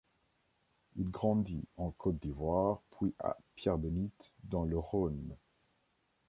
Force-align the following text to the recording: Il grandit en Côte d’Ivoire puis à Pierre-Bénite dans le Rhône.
Il 0.95 1.11
grandit 1.11 1.63
en 1.77 1.91
Côte 1.91 2.17
d’Ivoire 2.19 2.81
puis 2.89 3.13
à 3.19 3.37
Pierre-Bénite 3.55 4.31
dans 4.45 4.63
le 4.65 4.75
Rhône. 4.79 5.37